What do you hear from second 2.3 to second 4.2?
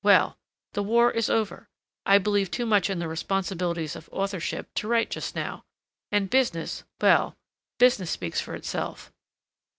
too much in the responsibilities of